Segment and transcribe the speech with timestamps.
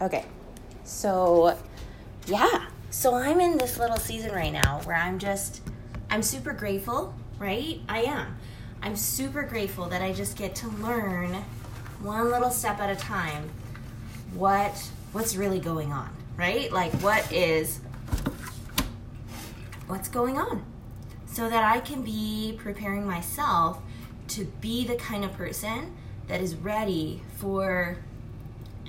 [0.00, 0.24] Okay.
[0.84, 1.56] So,
[2.26, 2.66] yeah.
[2.90, 5.62] So I'm in this little season right now where I'm just,
[6.10, 7.80] I'm super grateful, right?
[7.88, 8.36] I am.
[8.82, 11.34] I'm super grateful that I just get to learn
[12.00, 13.50] one little step at a time
[14.34, 16.70] what what's really going on, right?
[16.70, 17.80] Like what is
[19.86, 20.64] what's going on
[21.26, 23.80] so that I can be preparing myself
[24.28, 25.96] to be the kind of person
[26.28, 27.98] that is ready for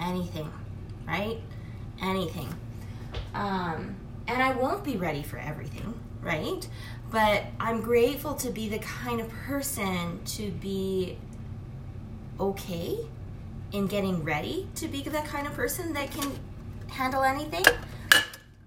[0.02, 0.52] anything,
[1.08, 1.40] right?
[2.02, 2.54] Anything.
[3.34, 3.96] Um,
[4.28, 6.68] and I won't be ready for everything, right?
[7.10, 11.18] But I'm grateful to be the kind of person to be
[12.40, 12.98] okay
[13.72, 16.32] in getting ready to be the kind of person that can
[16.90, 17.64] handle anything,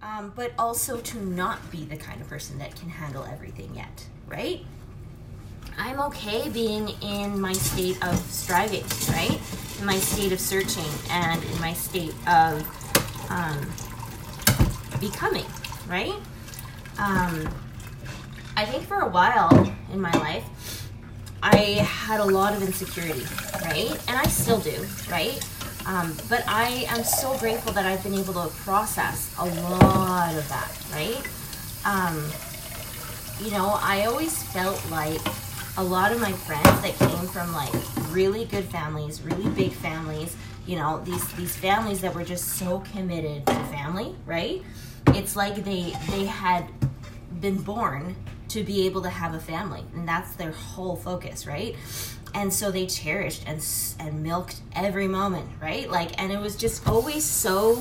[0.02, 4.06] um, but also to not be the kind of person that can handle everything yet,
[4.26, 4.64] right?
[5.78, 9.38] I'm okay being in my state of striving, right?
[9.80, 12.60] In my state of searching and in my state of
[13.30, 13.72] um,
[15.00, 15.46] becoming,
[15.88, 16.14] right?
[16.98, 17.48] Um,
[18.58, 20.44] I think for a while in my life,
[21.42, 23.24] I had a lot of insecurity,
[23.64, 23.90] right?
[24.06, 25.42] And I still do, right?
[25.86, 30.46] Um, but I am so grateful that I've been able to process a lot of
[30.50, 31.26] that, right?
[31.86, 32.22] Um,
[33.42, 35.22] you know, I always felt like
[35.80, 37.72] a lot of my friends that came from like
[38.10, 40.36] really good families, really big families,
[40.66, 44.62] you know, these these families that were just so committed to family, right?
[45.14, 46.66] It's like they they had
[47.40, 48.14] been born
[48.48, 51.74] to be able to have a family and that's their whole focus right?
[52.34, 53.66] And so they cherished and
[53.98, 55.90] and milked every moment right?
[55.90, 57.76] Like and it was just always so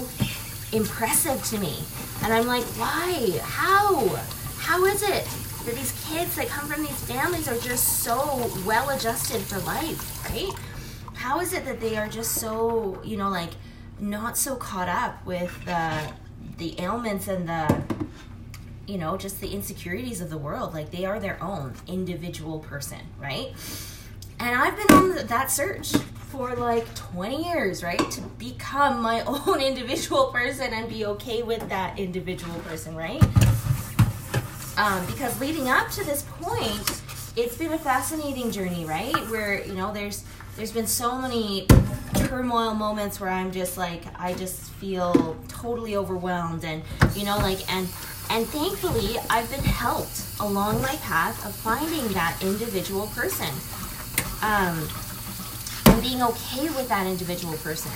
[0.71, 1.83] impressive to me.
[2.23, 3.41] And i'm like why?
[3.43, 4.07] How?
[4.57, 5.27] How is it
[5.65, 10.29] that these kids that come from these families are just so well adjusted for life
[10.29, 10.51] right
[11.15, 13.51] how is it that they are just so you know like
[13.99, 16.11] not so caught up with the
[16.57, 17.83] the ailments and the
[18.89, 20.73] you know, just the insecurities of the world.
[20.73, 23.53] Like they are their own individual person, right?
[24.39, 25.95] And I've been on that search
[26.29, 27.99] for like 20 years, right?
[28.11, 33.21] To become my own individual person and be okay with that individual person, right?
[34.79, 37.01] Um, because leading up to this point,
[37.35, 39.13] it's been a fascinating journey, right?
[39.29, 40.23] Where, you know, there's
[40.55, 41.67] there's been so many
[42.15, 46.81] turmoil moments where I'm just like I just feel totally overwhelmed and
[47.13, 47.89] you know like and
[48.29, 53.49] and thankfully, I've been helped along my path of finding that individual person
[54.41, 54.87] um,
[55.87, 57.91] and being okay with that individual person.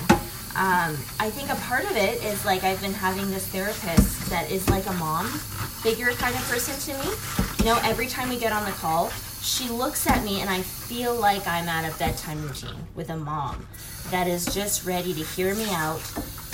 [0.55, 4.51] Um, I think a part of it is like I've been having this therapist that
[4.51, 7.15] is like a mom figure kind of person to me.
[7.59, 9.09] You know, every time we get on the call,
[9.41, 13.17] she looks at me and I feel like I'm at a bedtime routine with a
[13.17, 13.67] mom
[14.11, 16.01] that is just ready to hear me out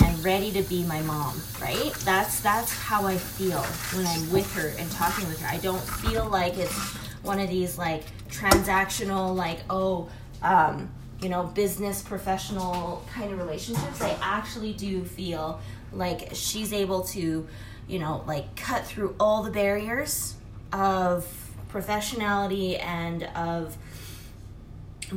[0.02, 1.92] and ready to be my mom, right?
[2.04, 3.62] That's that's how I feel
[3.94, 5.48] when I'm with her and talking with her.
[5.48, 6.74] I don't feel like it's
[7.22, 10.08] one of these like transactional like oh
[10.42, 10.90] um,
[11.22, 14.00] you know business professional kind of relationships.
[14.00, 15.60] I actually do feel
[15.92, 17.46] like she's able to
[17.88, 20.34] you know like cut through all the barriers
[20.72, 21.26] of
[21.70, 23.76] professionality and of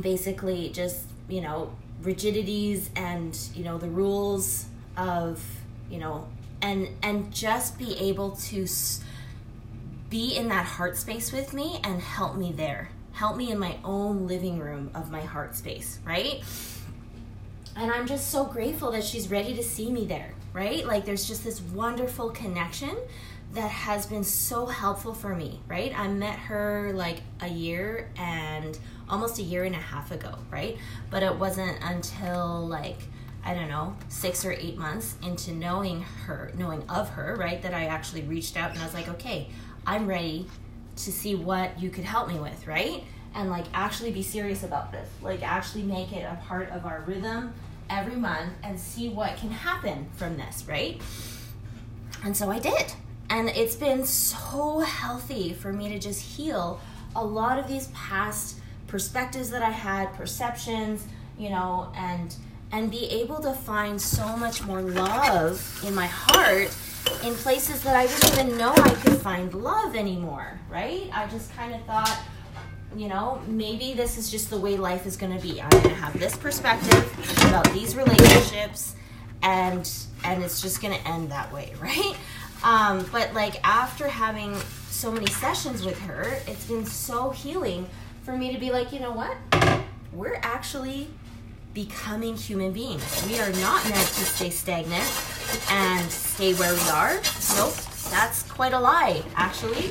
[0.00, 1.72] basically just you know
[2.02, 4.66] rigidities and you know the rules
[4.96, 5.42] of
[5.90, 6.26] you know
[6.60, 8.66] and and just be able to
[10.10, 13.76] be in that heart space with me and help me there help me in my
[13.84, 16.42] own living room of my heart space right?
[17.76, 20.86] And i'm just so grateful that she's ready to see me there right?
[20.86, 22.96] Like there's just this wonderful connection
[23.54, 25.96] that has been so helpful for me right?
[25.98, 30.76] I met her like a year and almost a year and a half ago right?
[31.10, 32.98] But it wasn't until like
[33.46, 37.74] I don't know, six or eight months into knowing her, knowing of her, right, that
[37.74, 39.50] I actually reached out and I was like, okay,
[39.86, 40.46] I'm ready
[40.96, 43.04] to see what you could help me with, right?
[43.34, 47.02] And like actually be serious about this, like actually make it a part of our
[47.06, 47.52] rhythm
[47.90, 51.00] every month and see what can happen from this, right?
[52.24, 52.94] And so I did.
[53.28, 56.80] And it's been so healthy for me to just heal
[57.16, 61.06] a lot of these past perspectives that I had, perceptions,
[61.38, 62.34] you know, and
[62.72, 66.76] and be able to find so much more love in my heart
[67.22, 71.08] in places that I didn't even know I could find love anymore, right?
[71.12, 72.18] I just kind of thought,
[72.96, 75.60] you know, maybe this is just the way life is going to be.
[75.60, 78.94] I'm going to have this perspective about these relationships
[79.42, 79.90] and
[80.24, 82.16] and it's just going to end that way, right?
[82.62, 84.56] Um, but like after having
[84.88, 87.86] so many sessions with her, it's been so healing
[88.22, 89.36] for me to be like, you know what?
[90.12, 91.08] We're actually
[91.74, 93.26] becoming human beings.
[93.28, 95.04] We are not meant to stay stagnant
[95.70, 97.14] and stay where we are.
[97.56, 97.74] Nope,
[98.10, 99.90] that's quite a lie, actually.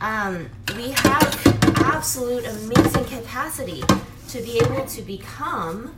[0.00, 3.82] Um, we have absolute amazing capacity
[4.28, 5.94] to be able to become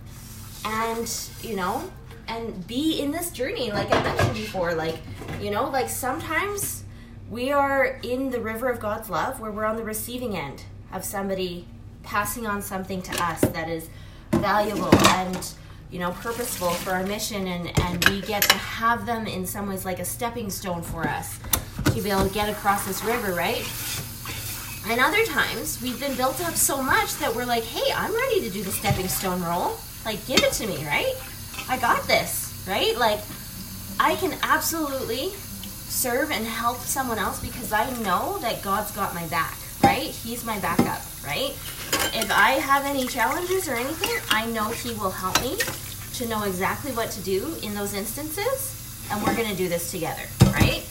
[0.65, 1.11] and,
[1.43, 1.91] you know,
[2.29, 4.75] and be in this journey, like I mentioned before.
[4.75, 4.97] Like,
[5.41, 6.85] you know, like sometimes
[7.31, 11.05] we are in the river of God's love where we're on the receiving end of
[11.05, 11.67] somebody
[12.03, 13.89] passing on something to us that is
[14.33, 15.55] valuable and
[15.95, 19.69] you know purposeful for our mission and and we get to have them in some
[19.69, 21.39] ways like a stepping stone for us
[21.85, 23.65] to be able to get across this river right?
[24.91, 28.41] And other times we've been built up so much that we're like hey i'm ready
[28.41, 29.79] to do the stepping stone role.
[30.05, 31.15] Like give it to me right?
[31.69, 32.99] I got this right?
[32.99, 33.21] Like
[34.01, 39.25] i can absolutely serve and help someone else because i know that god's got my
[39.29, 40.11] back right?
[40.11, 41.55] He's my backup right?
[42.13, 45.57] If I have any challenges or anything, I know He will help me
[46.15, 49.91] to know exactly what to do in those instances, and we're going to do this
[49.91, 50.87] together, right?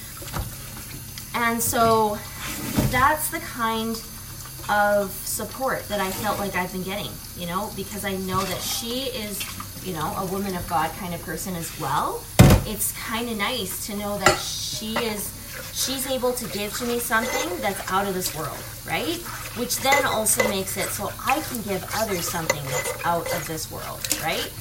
[1.36, 2.18] And so
[2.92, 4.02] that's the kind
[4.70, 8.62] of support that I felt like I've been getting, you know, because I know that
[8.62, 9.42] she is,
[9.86, 12.24] you know, a woman of God kind of person as well.
[12.66, 15.40] It's kind of nice to know that she is
[15.74, 19.18] she's able to give to me something that's out of this world, right?
[19.58, 23.72] Which then also makes it so I can give others something that's out of this
[23.72, 24.52] world, right?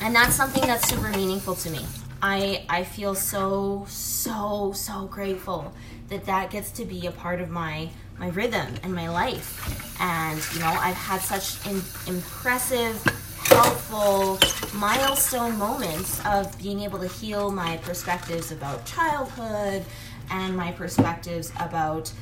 [0.00, 1.84] And that's something that's super meaningful to me.
[2.22, 5.72] I I feel so so so grateful
[6.08, 10.00] that that gets to be a part of my my rhythm and my life.
[10.00, 13.02] And you know, I've had such in, impressive
[13.44, 14.38] helpful
[14.78, 19.84] milestone moments of being able to heal my perspectives about childhood
[20.30, 22.12] and my perspectives about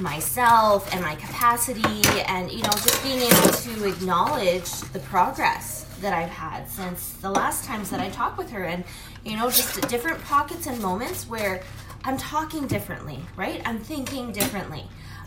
[0.00, 6.12] myself and my capacity and you know just being able to acknowledge the progress that
[6.12, 8.84] I've had since the last times that I talked with her and
[9.24, 11.62] you know just different pockets and moments where
[12.04, 13.60] I'm talking differently, right?
[13.64, 14.84] I'm thinking differently.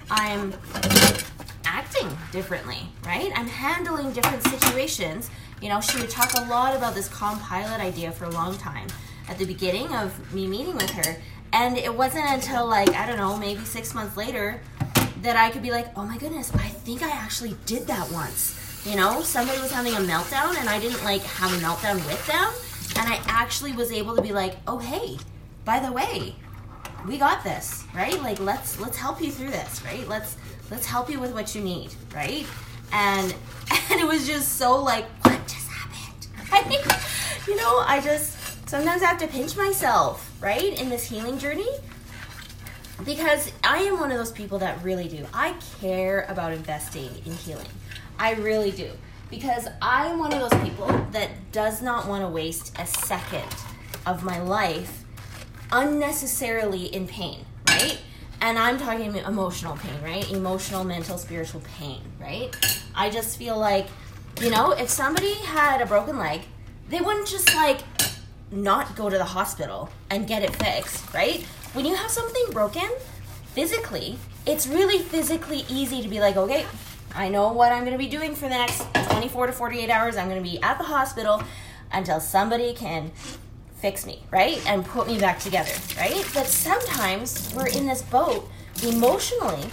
[0.10, 0.54] I'm
[1.66, 3.32] acting differently, right?
[3.36, 5.30] I'm handling different situations.
[5.62, 8.58] You know, she would talk a lot about this Calm Pilot idea for a long
[8.58, 8.88] time
[9.28, 11.18] at the beginning of me meeting with her.
[11.54, 14.62] And it wasn't until like, I don't know, maybe six months later
[15.22, 18.56] that I could be like, oh my goodness, I think I actually did that once.
[18.86, 22.26] You know, somebody was having a meltdown and I didn't like have a meltdown with
[22.28, 22.54] them.
[23.02, 25.18] And I actually was able to be like, oh hey,
[25.66, 26.36] by the way,
[27.08, 28.20] we got this, right?
[28.22, 30.08] Like let's let's help you through this, right?
[30.08, 30.38] Let's
[30.72, 32.46] let's help you with what you need, right?
[32.92, 33.36] And
[33.92, 36.28] and it was just so like, what just happened?
[36.52, 37.48] Right?
[37.48, 38.39] you know, I just
[38.70, 41.68] sometimes I have to pinch myself, right, in this healing journey.
[43.04, 45.26] Because I am one of those people that really do.
[45.34, 47.66] I care about investing in healing.
[48.20, 48.92] I really do.
[49.32, 53.48] Because I'm one of those people that does not want to waste a second
[54.06, 55.04] of my life
[55.72, 57.98] unnecessarily in pain, right?
[58.40, 60.30] And I'm talking emotional pain, right?
[60.32, 62.56] Emotional, mental, spiritual pain, right?
[62.94, 63.88] I just feel like,
[64.40, 66.42] you know, if somebody had a broken leg,
[66.88, 67.80] they wouldn't just like
[68.52, 71.44] not go to the hospital and get it fixed, right?
[71.74, 72.90] When you have something broken
[73.54, 76.66] physically, it's really physically easy to be like, okay,
[77.14, 80.18] I know what I'm going to be doing for the next 24 to 48 hours.
[80.18, 81.44] I'm going to be at the hospital
[81.92, 83.12] until somebody can
[83.78, 84.62] fix me, right?
[84.68, 86.26] And put me back together, right?
[86.34, 88.50] But sometimes we're in this boat
[88.84, 89.64] emotionally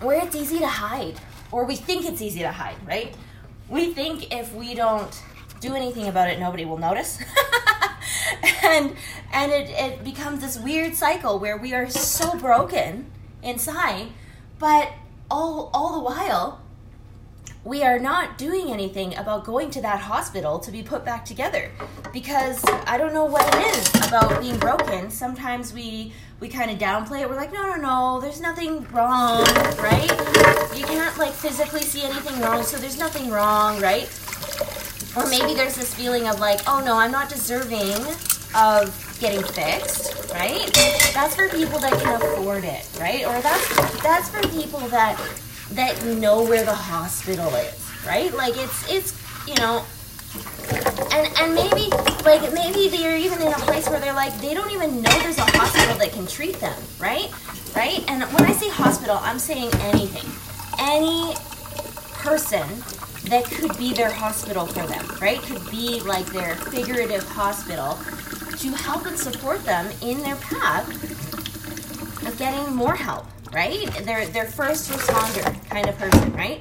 [0.00, 1.20] where it's easy to hide,
[1.52, 3.14] or we think it's easy to hide, right?
[3.68, 5.22] We think if we don't
[5.60, 7.22] do anything about it, nobody will notice.
[8.62, 8.96] and
[9.32, 13.10] and it, it becomes this weird cycle where we are so broken
[13.42, 14.08] inside,
[14.58, 14.92] but
[15.30, 16.60] all all the while
[17.62, 21.70] we are not doing anything about going to that hospital to be put back together
[22.10, 25.10] because I don't know what it is about being broken.
[25.10, 27.28] Sometimes we we kind of downplay it.
[27.28, 29.44] We're like, no, no, no, there's nothing wrong,
[29.76, 30.10] right?
[30.74, 34.08] You can't like physically see anything wrong, so there's nothing wrong, right?
[35.16, 37.96] Or maybe there's this feeling of like, oh no, I'm not deserving
[38.54, 40.70] of getting fixed, right?
[41.14, 43.26] That's for people that can afford it, right?
[43.26, 45.20] Or that's that's for people that
[45.72, 48.32] that know where the hospital is, right?
[48.34, 49.84] Like it's it's you know
[51.12, 51.90] and and maybe
[52.24, 55.38] like maybe they're even in a place where they're like they don't even know there's
[55.38, 57.30] a hospital that can treat them, right?
[57.74, 58.04] Right?
[58.08, 60.28] And when I say hospital, I'm saying anything.
[60.78, 61.34] Any
[62.14, 62.66] person
[63.24, 65.40] that could be their hospital for them, right?
[65.42, 67.98] Could be like their figurative hospital
[68.58, 70.88] to help and support them in their path
[72.26, 73.86] of getting more help, right?
[74.04, 76.60] Their their first responder kind of person, right?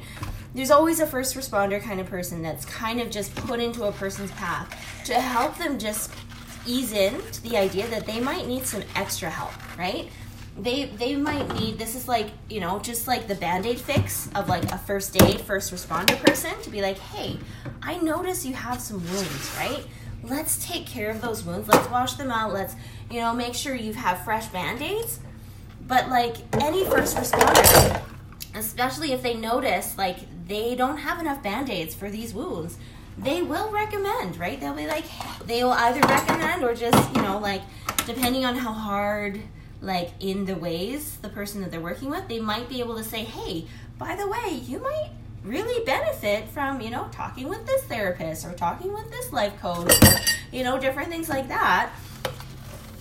[0.54, 3.92] there's always a first responder kind of person that's kind of just put into a
[3.92, 4.68] person's path
[5.06, 6.12] to help them just
[6.66, 10.10] ease in to the idea that they might need some extra help, right?
[10.62, 14.50] They they might need this is like, you know, just like the band-aid fix of
[14.50, 17.38] like a first aid first responder person to be like, "Hey,
[17.82, 19.86] I notice you have some wounds, right?
[20.24, 21.68] Let's take care of those wounds.
[21.70, 22.54] Let's wash them out.
[22.54, 22.76] Let's,
[23.10, 25.20] you know, make sure you have fresh band-aids."
[25.88, 28.02] But like any first responder,
[28.54, 32.78] especially if they notice like they don't have enough band-aids for these wounds,
[33.18, 34.60] they will recommend, right?
[34.60, 35.06] They'll be like,
[35.46, 37.62] they will either recommend or just, you know, like,
[38.06, 39.42] depending on how hard,
[39.82, 43.04] like, in the ways the person that they're working with, they might be able to
[43.04, 43.66] say, hey,
[43.98, 45.12] by the way, you might
[45.44, 49.92] really benefit from, you know, talking with this therapist or talking with this life coach,
[50.04, 50.20] or,
[50.52, 51.92] you know, different things like that.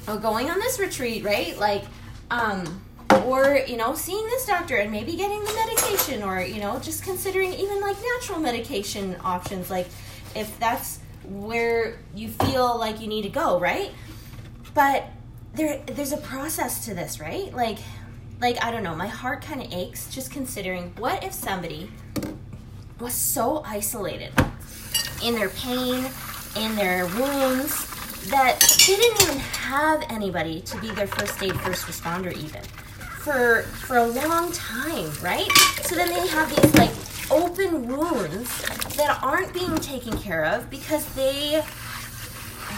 [0.07, 1.59] Or going on this retreat, right?
[1.59, 1.85] Like,
[2.31, 2.83] um,
[3.25, 7.03] or you know seeing this doctor and maybe getting the medication or you know just
[7.03, 9.87] considering even like natural medication options like
[10.35, 13.91] if that's where you feel like you need to go, right?
[14.75, 15.05] But
[15.59, 17.53] there there's a process to this, right?
[17.53, 17.79] Like
[18.41, 21.91] like I don't know, my heart kind of aches just considering what if somebody
[23.01, 24.33] was so isolated
[25.23, 26.11] in their pain,
[26.57, 27.87] in their wounds
[28.31, 32.63] that they didn't even have anybody to be their first aid first responder even
[33.23, 35.51] for for a long time, right?
[35.83, 36.91] So then they have these like
[37.31, 38.63] open wounds
[38.97, 41.63] that aren't being taken care of because they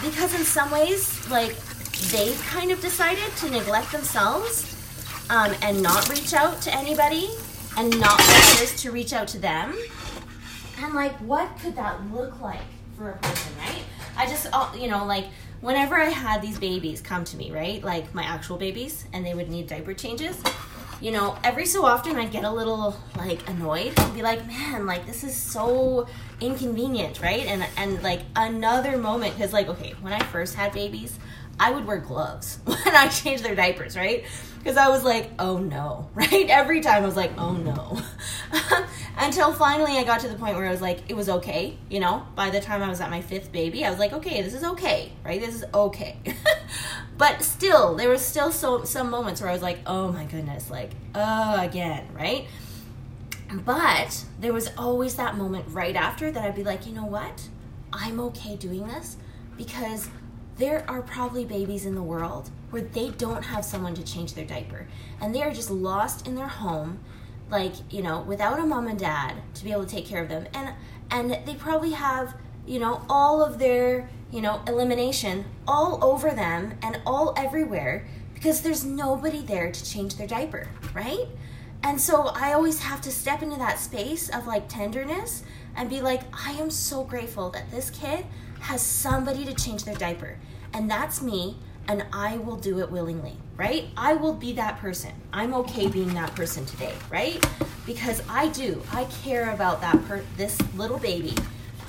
[0.01, 1.55] because in some ways like
[2.09, 4.75] they've kind of decided to neglect themselves
[5.29, 7.29] um, and not reach out to anybody
[7.77, 9.75] and not others to reach out to them.
[10.79, 12.61] And like what could that look like
[12.97, 13.83] for a person right?
[14.17, 15.25] I just uh, you know like
[15.61, 17.83] whenever i had these babies come to me right?
[17.83, 20.41] Like my actual babies and they would need diaper changes
[21.01, 24.85] you know, every so often I'd get a little like annoyed and be like, man,
[24.85, 26.07] like this is so
[26.39, 27.47] inconvenient, right?
[27.47, 31.17] And and like another moment because like okay, when I first had babies,
[31.61, 34.25] I would wear gloves when I changed their diapers, right?
[34.57, 36.49] Because I was like, oh no, right?
[36.49, 38.01] Every time I was like, oh no.
[39.17, 41.99] Until finally I got to the point where I was like, it was okay, you
[41.99, 42.25] know?
[42.33, 44.63] By the time I was at my fifth baby, I was like, okay, this is
[44.63, 45.39] okay, right?
[45.39, 46.17] This is okay.
[47.19, 50.71] but still, there was still so some moments where I was like, oh my goodness,
[50.71, 52.47] like, uh, again, right?
[53.53, 57.47] But there was always that moment right after that I'd be like, you know what?
[57.93, 59.17] I'm okay doing this
[59.57, 60.09] because
[60.61, 64.45] there are probably babies in the world where they don't have someone to change their
[64.45, 64.85] diaper
[65.19, 66.99] and they are just lost in their home
[67.49, 70.29] like you know without a mom and dad to be able to take care of
[70.29, 70.47] them.
[70.53, 70.73] And
[71.09, 72.35] and they probably have
[72.67, 78.61] you know all of their you know elimination all over them and all everywhere because
[78.61, 81.27] there's nobody there to change their diaper right?
[81.83, 85.41] And so i always have to step into that space of like tenderness
[85.75, 88.23] and be like i am so grateful that this kid
[88.59, 90.37] has somebody to change their diaper
[90.73, 91.55] and that's me
[91.87, 93.85] and I will do it willingly, right?
[93.97, 95.11] I will be that person.
[95.33, 97.43] I'm okay being that person today, right?
[97.85, 98.81] Because I do.
[98.91, 101.33] I care about that per- this little baby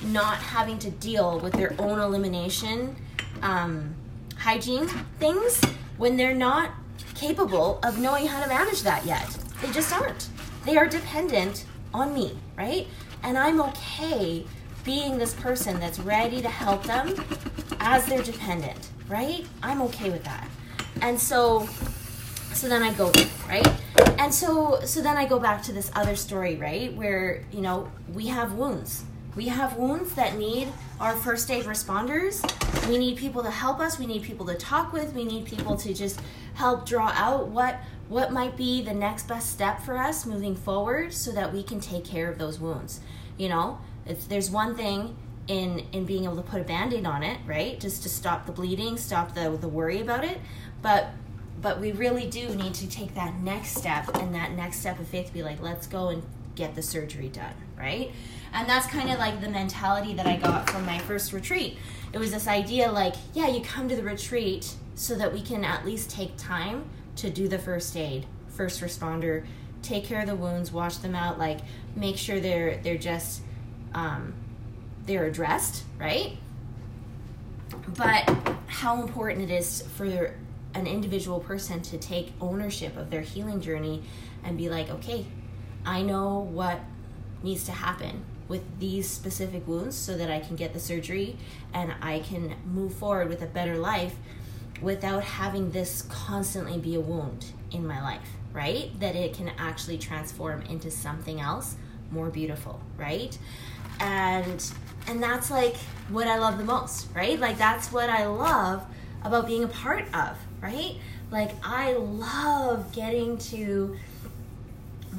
[0.07, 2.95] not having to deal with their own elimination
[3.41, 3.93] um,
[4.37, 4.87] hygiene
[5.19, 5.61] things
[5.97, 6.71] when they're not
[7.15, 9.29] capable of knowing how to manage that yet.
[9.61, 10.29] They just aren't.
[10.65, 12.87] They are dependent on me, right?
[13.21, 14.45] And I'm okay
[14.83, 17.13] being this person that's ready to help them
[17.79, 19.45] as their dependent right?
[19.61, 20.47] I'm okay with that.
[21.01, 21.67] And so
[22.53, 23.11] so then I go
[23.47, 23.67] right?
[24.19, 26.93] And so so then I go back to this other story, right?
[26.93, 29.03] Where, you know, we have wounds.
[29.35, 30.67] We have wounds that need
[30.99, 32.41] our first aid responders.
[32.87, 33.97] We need people to help us.
[33.97, 35.13] We need people to talk with.
[35.13, 36.19] We need people to just
[36.53, 41.13] help draw out what what might be the next best step for us moving forward
[41.13, 42.99] so that we can take care of those wounds.
[43.37, 45.15] You know, it's, there's one thing
[45.47, 47.79] in in being able to put a band-aid on it right?
[47.79, 50.39] Just to stop the bleeding stop the the worry about it.
[50.81, 51.09] But
[51.61, 55.07] but we really do need to take that next step and that next step of
[55.07, 56.23] faith to be like let's go and
[56.55, 58.11] get the surgery done right?
[58.53, 61.77] And that's kind of like the mentality that i got from my first retreat.
[62.13, 65.65] It was this idea like yeah you come to the retreat so that we can
[65.65, 66.85] at least take time
[67.17, 69.45] to do the first aid first responder
[69.81, 71.59] take care of the wounds wash them out like
[71.95, 73.41] make sure they're they're just
[73.93, 74.33] um,
[75.05, 76.37] they're addressed, right?
[77.97, 78.29] But
[78.67, 80.35] how important it is for
[80.73, 84.03] an individual person to take ownership of their healing journey
[84.43, 85.25] and be like, okay,
[85.85, 86.79] I know what
[87.43, 91.37] needs to happen with these specific wounds so that I can get the surgery
[91.73, 94.15] and I can move forward with a better life
[94.81, 98.97] without having this constantly be a wound in my life, right?
[98.99, 101.75] That it can actually transform into something else
[102.11, 103.37] more beautiful, right?
[103.99, 104.71] And
[105.07, 105.75] and that's like
[106.09, 107.39] what I love the most, right?
[107.39, 108.85] Like that's what I love
[109.23, 110.95] about being a part of, right?
[111.31, 113.97] Like I love getting to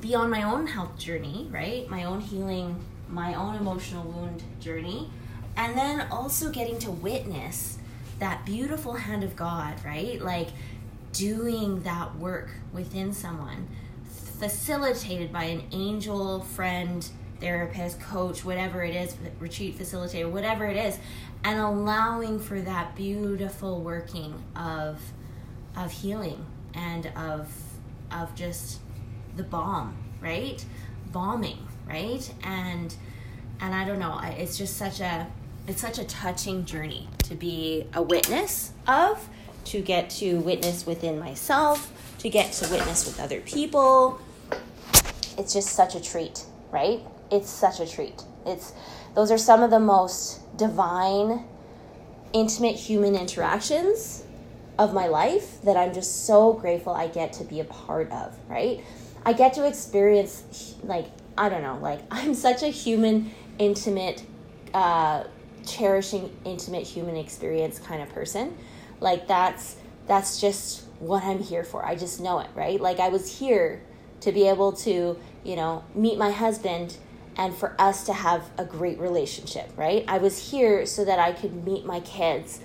[0.00, 1.88] be on my own health journey, right?
[1.88, 5.10] My own healing, my own emotional wound journey,
[5.56, 7.78] and then also getting to witness
[8.18, 10.20] that beautiful hand of God, right?
[10.20, 10.48] Like
[11.12, 13.68] doing that work within someone,
[14.38, 17.08] facilitated by an angel friend,
[17.40, 20.98] therapist, coach, whatever it is, retreat facilitator, whatever it is,
[21.44, 25.00] and allowing for that beautiful working of
[25.76, 27.52] of healing and of
[28.10, 28.80] of just
[29.36, 30.64] the balm, right?
[31.12, 32.32] Bombing, right?
[32.42, 32.94] And
[33.60, 35.26] and I don't know, it's just such a
[35.66, 39.28] it's such a touching journey to be a witness of,
[39.64, 44.20] to get to witness within myself, to get to witness with other people.
[45.38, 47.00] It's just such a treat, right?
[47.34, 48.22] It's such a treat.
[48.46, 48.72] It's
[49.14, 51.44] those are some of the most divine
[52.32, 54.24] intimate human interactions
[54.78, 58.36] of my life that I'm just so grateful I get to be a part of,
[58.48, 58.80] right?
[59.24, 64.24] I get to experience like I don't know, like I'm such a human intimate
[64.72, 65.24] uh
[65.64, 68.56] cherishing intimate human experience kind of person
[69.00, 69.76] like that's
[70.06, 73.80] that's just what i'm here for i just know it right like i was here
[74.20, 76.96] to be able to you know meet my husband
[77.36, 80.04] and for us to have a great relationship right?
[80.08, 82.60] I was here so that i could meet my kids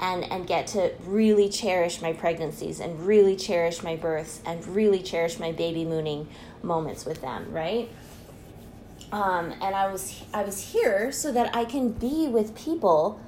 [0.00, 5.02] and and get to really cherish my pregnancies and really cherish my births and really
[5.02, 6.28] cherish my baby mooning
[6.62, 7.88] moments with them right?
[9.12, 13.20] Um, and I was I was here so that I can be with people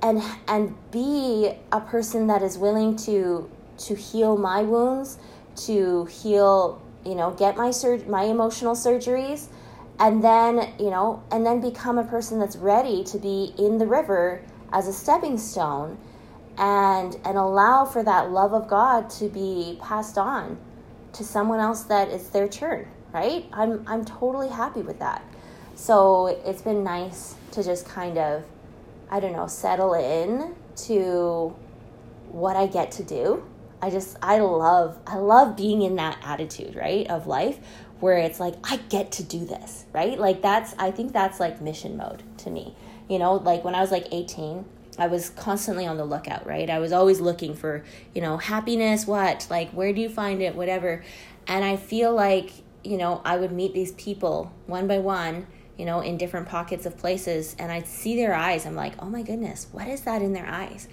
[0.00, 5.18] and and be a person that is willing to to heal my wounds,
[5.56, 9.48] to heal, you know, get my sur- my emotional surgeries
[9.98, 13.86] and then, you know, and then become a person that's ready to be in the
[13.86, 15.98] river as a stepping stone
[16.58, 20.58] and and allow for that love of God to be passed on
[21.12, 23.46] to someone else that it's their turn, right?
[23.52, 25.22] I'm I'm totally happy with that.
[25.74, 28.44] So it's been nice to just kind of,
[29.10, 30.54] I don't know, settle in
[30.86, 31.54] to
[32.30, 33.44] what I get to do.
[33.82, 37.58] I just, I love, I love being in that attitude, right, of life
[38.04, 40.18] where it's like, I get to do this, right?
[40.18, 42.76] Like that's, I think that's like mission mode to me.
[43.08, 44.66] You know, like when I was like 18,
[44.98, 46.68] I was constantly on the lookout, right?
[46.68, 47.82] I was always looking for,
[48.14, 49.46] you know, happiness, what?
[49.48, 50.54] Like, where do you find it?
[50.54, 51.02] Whatever.
[51.46, 52.50] And I feel like,
[52.82, 55.46] you know, I would meet these people one by one
[55.78, 57.56] you know, in different pockets of places.
[57.58, 58.64] And I'd see their eyes.
[58.64, 60.86] I'm like, oh my goodness, what is that in their eyes?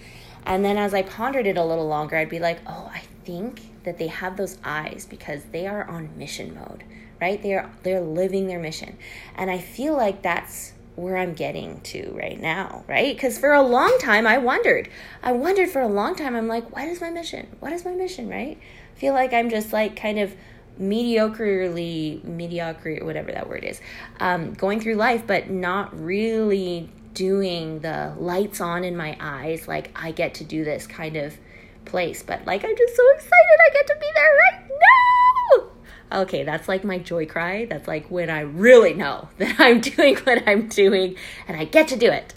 [0.44, 3.60] And then as I pondered it a little longer, I'd be like, oh, I think
[3.84, 6.84] that they have those eyes because they are on mission mode,
[7.20, 7.42] right?
[7.42, 8.96] They're they're living their mission.
[9.34, 13.14] And I feel like that's where I'm getting to right now, right?
[13.14, 14.88] Because for a long time I wondered.
[15.22, 17.48] I wondered for a long time, I'm like, what is my mission?
[17.60, 18.58] What is my mission, right?
[18.94, 20.34] I feel like I'm just like kind of
[20.80, 23.80] mediocrely mediocre or whatever that word is
[24.20, 29.90] um, going through life but not really doing the lights on in my eyes like
[29.94, 31.36] i get to do this kind of
[31.84, 36.20] place but like i'm just so excited i get to be there right now!
[36.22, 37.64] Okay that's like my joy cry.
[37.64, 41.16] That's like when i really know that i'm doing what i'm doing
[41.48, 42.28] and i get to do it